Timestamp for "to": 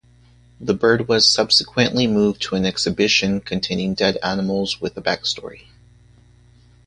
2.41-2.55